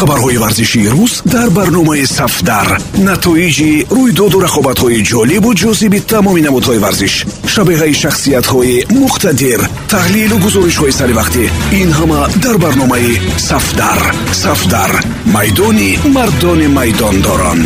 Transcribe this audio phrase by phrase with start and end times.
[0.00, 2.68] хабарҳои варзишии рӯз дар барномаи сафдар.
[3.08, 7.14] Натоиҷи рӯйдоду рақобатҳои ҷолибу ҷозиби тамоми намудҳои варзиш
[7.52, 9.60] шабеҳаи шахсиятҳои муқтадир
[9.92, 11.44] таҳлилу гузоришҳои саривақтӣ
[11.80, 13.12] ин ҳама дар барномаи
[13.48, 14.00] сафдар.
[14.44, 14.92] Сафдар
[15.36, 17.60] майдони мардони майдондорон.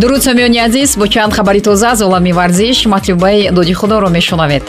[0.00, 4.64] Дуруд самиёни азиз бо чанд хабари тоза аз олами варзиш матлубаи доди худоро мешунавед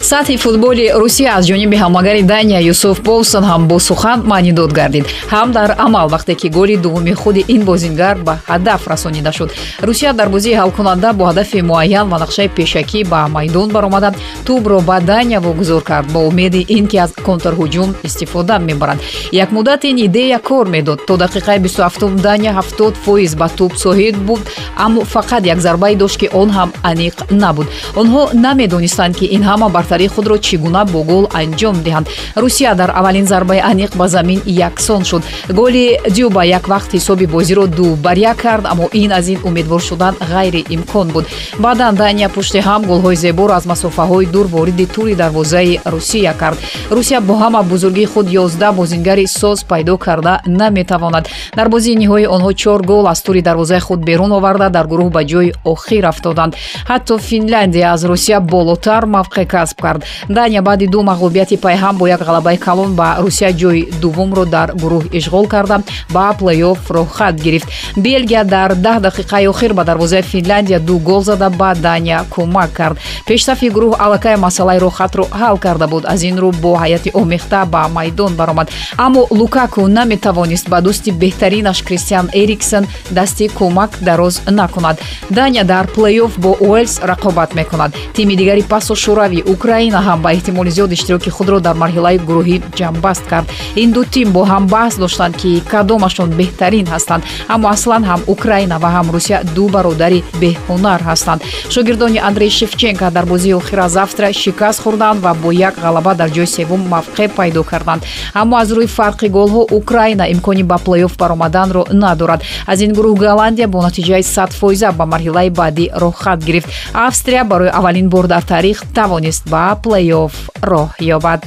[0.00, 5.04] сатҳи футболи русия аз ҷониби ҳамлагари дания юсуф полсон ҳам бо сухан маънӣ дод гардид.
[5.34, 9.50] Ҳам дар амал вақте ки голи дуввуми худи ин бозингар ба ҳадаф расонида шуд.
[9.82, 14.14] Русия дар бозии ҳалкунанда бо ҳадафи муайян ва нақшаи пешакӣ ба майдон баромада
[14.46, 19.00] тӯбро ба дания вогузор кард бо умеди ин ки аз контрҳуҷум истифода мебаранд.
[19.32, 21.06] Як муддат ин идея кор медод.
[21.06, 24.40] То дақиқаи бисту ҳафтум дания ҳафтод фоиз ба тӯб соҳид буд
[24.76, 27.66] аммо фақат як зарбае дошт ки он ҳам аниқ набуд.
[28.00, 32.06] Онҳо намедонистанд ки ин ҳама бартари бартари худро чӣ гуна бо гол анҷом диҳанд.
[32.36, 35.22] Русия дар аввалин зарбаи аниқ ба замин яксон шуд.
[35.48, 39.80] Голи дюба як вақт ҳисоби бозиро ду бар як кард аммо ин аз ин умедвор
[39.80, 41.24] шудан ғайриимкон буд.
[41.58, 46.58] Баъдан дания пушти ҳам голҳои зеборо аз масофаҳои дур вориди тӯри дарвозаи русия кард.
[46.90, 51.28] Русия бо ҳама бузургии худ ёздаҳ бозингари соз пайдо карда наметавонад.
[51.56, 55.22] Дар бозии ниҳоӣ онҳо чор гол аз тӯри дарвозаи худ берун оварда дар гурӯҳ ба
[55.24, 56.52] ҷои охир афтоданд.
[56.90, 59.98] Ҳатто финляндия аз русия болотар мавқеъ касб кард.
[59.98, 64.72] Кард дания баъди ду мағлубияти пайҳам бо як ғалабаи калон ба русия ҷои дуввумро дар
[64.72, 67.68] гурӯҳ ишғол карда ба плейоф роҳхат гирифт.
[67.96, 72.98] Бельгия дар даҳ дақиқаи охир ба дарвозаи финляндия ду гол зада ба дания кӯмак кард.
[73.26, 76.04] Пешсафи гурӯҳ аллакай масъалаи роҳхатро ҳал карда буд.
[76.06, 78.70] Аз ин рӯ бо ҳайати омехта ба майдон баромад.
[78.96, 84.96] Аммо лукаку наметавонист ба дӯсти беҳтаринаш кристиан эриксон дасти кӯмак дароз накунад.
[85.30, 87.90] Дания дар плейоф бо уэльс рақобат мекунад.
[88.14, 93.24] Тими дигари пасу шӯравӣ украина ҳам ба эҳтимоли зиёд иштироки худро дар марҳилаи гурӯҳӣ ҷамъбаст
[93.32, 93.46] кард.
[93.82, 97.22] Ин ду тим бо ҳам баҳс доштанд ки кадомашон беҳтарин ҳастанд.
[97.54, 101.40] Аммо аслан ҳам украина ва ҳам русия ду бародари беҳунар ҳастанд.
[101.74, 106.30] Шогирдони андрей шевченко дар бозии охир аз австрия шикаст хӯрданд ва бо як ғалаба дар
[106.36, 108.02] ҷои севум мавқеъ пайдо карданд.
[108.40, 112.40] Аммо аз рӯи фарқи голҳо украина имкони ба плейоф баромаданро надорад.
[112.72, 116.68] Аз ин гурӯҳ голландия бо натиҷаи садфоиза ба марҳилаи баъдӣ роҳхат гирифт.
[117.08, 120.35] Австрия барои аввалин бор дар таърих тавонист ба плей-офф
[120.69, 121.41] роҳ ёбад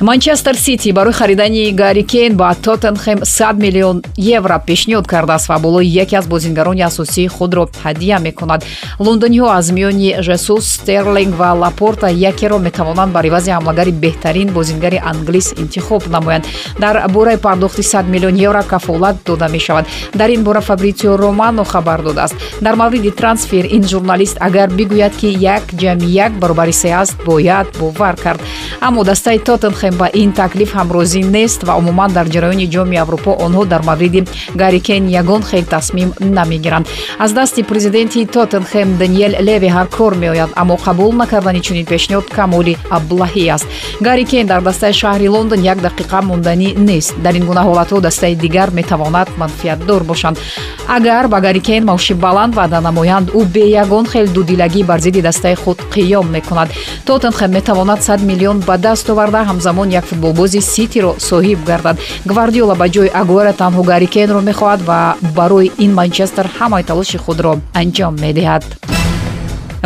[0.00, 5.86] манчестер сити барои харидани гари кейн ба тоттенхем 100 миллион евро пешниҳод кардааст ва болои
[5.86, 8.64] яке аз бозингарони асосии худро ҳадия мекунад.
[9.00, 15.54] Лондониҳо аз миёни жесус стерлинг ва лапорта якеро метавонанд бар ивази ҳамлагари беҳтарин бозингари англис
[15.58, 16.44] интихоб намоянд.
[16.78, 19.86] Дар бораи пардохти 100 миллион евро кафолат дода мешавад.
[20.14, 25.26] Дар ин бора фабритсио романо хабар додааст дар мавриди трансфер ин журналист агар бигӯяд ки
[25.40, 28.40] як ҷамъи як баробари се аст бояд бовар кард.
[28.80, 33.30] Аммо дастаи тоттенхем ба ин таклиф ҳам розӣ нест ва умуман дар ҷараёни ҷоми аврупо
[33.46, 36.86] онҳо дар мавриди гарикен ягон хел тасмим намегиранд.
[37.18, 42.76] Аз дасти президенти тоттенхем даниел леви ҳар кор меояд аммо қабул накардани чунин пешниҳод камоли
[42.90, 43.66] аблаҳӣ аст.
[44.00, 47.14] Гарикен дар дастаи шаҳри лондон як дақиқа монданӣ нест.
[47.24, 50.36] Дар ин гуна ҳолатҳо дастаи дигар метавонад манфиатдор бошанд.
[50.96, 55.54] Агар ба гарикен маоши баланд ваъда намоянд ӯ бе ягон хел дудилагӣ бар зидди дастаи
[55.54, 56.68] худ қиём мекунад.
[57.06, 61.96] Тоттенхем метавонад 100 миллион ба даст оварда ҳамзамон замон як футболбози ситиро соҳиб гардад.
[62.26, 68.14] Гвардиола ба ҷои агуэро танҳо гарикенро мехоҳад ва барои ин манчестер ҳамаи талоши худро анҷом
[68.24, 68.62] медиҳад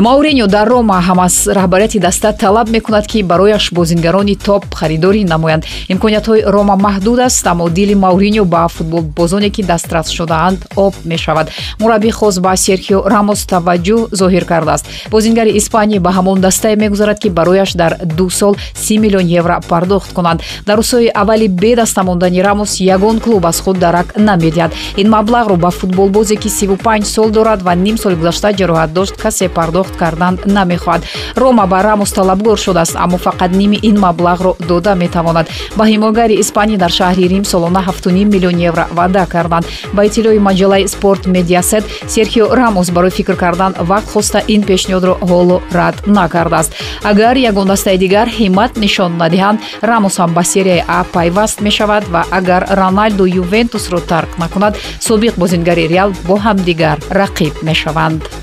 [0.01, 5.65] мауриньо дар рома ҳам аз раҳбарияти даста талаб мекунад ки барояш бозингарони топ харидорӣ намоянд.
[5.89, 11.51] Имкониятҳои рома маҳдуд аст аммо дили мауриньо ба футболбозоне ки дастрас шудаанд об мешавад.
[11.81, 14.87] Мураббӣ хос ба серхио рамос таваҷҷӯҳ зоҳир кардааст.
[15.11, 20.13] Бозингари испанӣ ба ҳамон дастае мегузарад ки барояш дар ду сол си миллион евро пардохт
[20.13, 20.41] кунанд.
[20.67, 24.73] Дар рӯзҳои аввали бе даста мондани рамос ягон клуб аз худ дарак намедиҳад.
[24.97, 29.17] Ин маблағро ба футболбозе ки сиву панҷ сол дорад ва ним соли гузашта ҷароҳат дошт
[29.23, 31.03] касе пардохт пардохт кардан намехоҳад.
[31.37, 35.49] Рома ба рамос талабгор шудааст аммо фақат ними ин маблағро дода метавонад.
[35.77, 39.67] Ба ҳимоягари испанӣ дар шаҳри рим солона 7 миллион евро ваъда карданд.
[39.93, 45.61] Ба иттилои маҷалаи спорт медиасет серхио рамос барои фикр кардан вақт хоста ин пешниҳодро ҳоло
[45.73, 46.75] рад накардааст.
[47.03, 52.23] Агар ягон дастаи дигар ҳиммат нишон надиҳанд рамос ҳам ба серияи а пайваст мешавад ва
[52.31, 54.75] агар роналду ювентусро тарк накунад
[55.09, 58.42] собиқ бозингари реал бо ҳамдигар рақиб мешаванд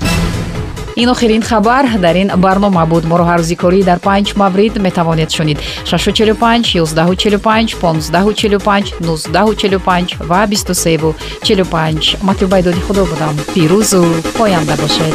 [1.02, 3.04] ин охирин хабар дар ин барнома буд.
[3.10, 5.58] Моро ҳаррӯзи корӣ дар панҷ маврид метавонед шунид.
[5.86, 13.34] 645 145 1545 1945 ва 2345 матлубаи доди худо будам.
[13.54, 14.02] Пирӯзу
[14.38, 15.14] поянда бошед